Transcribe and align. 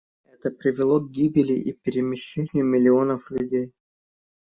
Это 0.31 0.49
привело 0.49 0.99
к 0.99 1.11
гибели 1.11 1.53
и 1.53 1.73
перемещению 1.73 2.65
миллионов 2.65 3.29
людей. 3.29 3.71